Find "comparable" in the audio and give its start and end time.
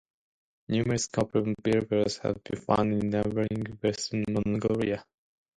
1.05-1.53